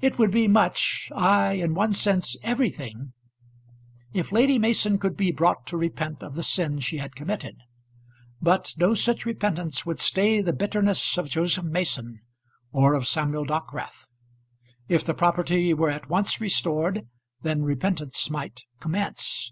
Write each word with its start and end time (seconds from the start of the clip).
It 0.00 0.16
would 0.16 0.30
be 0.30 0.46
much, 0.46 1.10
ay, 1.12 1.54
in 1.54 1.74
one 1.74 1.90
sense 1.90 2.36
everything, 2.44 3.14
if 4.12 4.30
Lady 4.30 4.60
Mason 4.60 4.96
could 4.96 5.16
be 5.16 5.32
brought 5.32 5.66
to 5.66 5.76
repent 5.76 6.22
of 6.22 6.36
the 6.36 6.44
sin 6.44 6.78
she 6.78 6.98
had 6.98 7.16
committed; 7.16 7.56
but 8.40 8.74
no 8.78 8.94
such 8.94 9.26
repentance 9.26 9.84
would 9.84 9.98
stay 9.98 10.40
the 10.40 10.52
bitterness 10.52 11.18
of 11.18 11.28
Joseph 11.28 11.64
Mason 11.64 12.20
or 12.70 12.94
of 12.94 13.08
Samuel 13.08 13.44
Dockwrath. 13.44 14.06
If 14.86 15.02
the 15.02 15.14
property 15.14 15.74
were 15.74 15.90
at 15.90 16.08
once 16.08 16.40
restored, 16.40 17.02
then 17.42 17.62
repentance 17.64 18.30
might 18.30 18.60
commence. 18.78 19.50